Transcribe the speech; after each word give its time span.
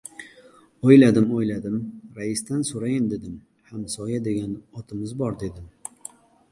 O‘yladim-o‘yladim— 0.89 1.75
raisdan 2.21 2.65
so‘rayin, 2.71 3.07
dedim. 3.15 3.37
Hamsoya 3.75 4.27
degan 4.31 4.59
otimiz 4.83 5.19
bor, 5.23 5.39
dedim. 5.47 5.75